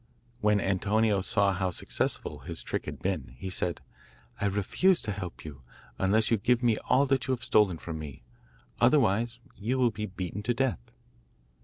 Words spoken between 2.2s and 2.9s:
his trick